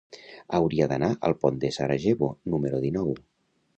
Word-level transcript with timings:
Hauria 0.59 0.87
d'anar 0.93 1.09
al 1.29 1.37
pont 1.43 1.61
de 1.65 1.71
Sarajevo 1.77 2.31
número 2.55 2.81
dinou. 2.87 3.13